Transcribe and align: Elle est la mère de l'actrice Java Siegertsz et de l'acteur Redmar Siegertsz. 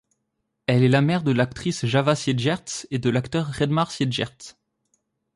Elle 0.65 0.81
est 0.83 0.87
la 0.89 1.03
mère 1.03 1.21
de 1.21 1.31
l'actrice 1.31 1.85
Java 1.85 2.15
Siegertsz 2.15 2.87
et 2.89 2.97
de 2.97 3.11
l'acteur 3.11 3.45
Redmar 3.45 3.91
Siegertsz. 3.91 4.57